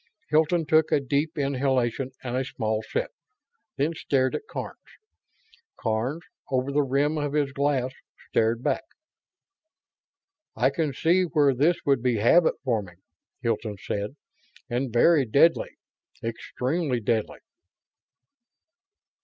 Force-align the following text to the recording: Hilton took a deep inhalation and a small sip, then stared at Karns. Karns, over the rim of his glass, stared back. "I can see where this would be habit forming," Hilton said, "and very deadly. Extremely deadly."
Hilton 0.29 0.65
took 0.65 0.91
a 0.91 0.99
deep 0.99 1.37
inhalation 1.37 2.09
and 2.23 2.35
a 2.35 2.43
small 2.43 2.81
sip, 2.81 3.11
then 3.77 3.93
stared 3.93 4.33
at 4.33 4.47
Karns. 4.49 4.79
Karns, 5.79 6.23
over 6.49 6.71
the 6.71 6.81
rim 6.81 7.19
of 7.19 7.33
his 7.33 7.51
glass, 7.51 7.93
stared 8.31 8.63
back. 8.63 8.83
"I 10.55 10.71
can 10.71 10.91
see 10.91 11.21
where 11.21 11.53
this 11.53 11.77
would 11.85 12.01
be 12.01 12.15
habit 12.15 12.55
forming," 12.63 12.97
Hilton 13.41 13.77
said, 13.77 14.15
"and 14.71 14.91
very 14.91 15.23
deadly. 15.23 15.69
Extremely 16.23 16.99
deadly." 16.99 17.37